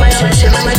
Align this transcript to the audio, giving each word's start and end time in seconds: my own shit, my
my 0.00 0.08
own 0.22 0.32
shit, 0.32 0.52
my 0.52 0.75